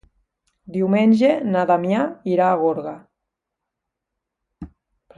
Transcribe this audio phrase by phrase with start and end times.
[0.77, 2.01] Diumenge na Damià
[2.33, 2.97] irà a Gorga.